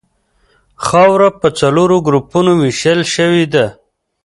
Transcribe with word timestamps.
خاوره 0.85 1.29
په 1.39 1.47
څلورو 1.59 1.97
ګروپونو 2.07 2.51
ویشل 2.61 2.99
شوې 3.15 3.45
ده 3.53 3.65